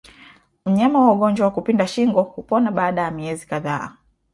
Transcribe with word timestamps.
Mnyama 0.65 0.99
wa 0.99 1.13
ugonjwa 1.13 1.45
wa 1.45 1.51
kupinda 1.51 1.87
shingo 1.87 2.21
hupona 2.21 2.71
baada 2.71 3.01
ya 3.01 3.11
miezi 3.11 3.45
kadhaa 3.47 3.97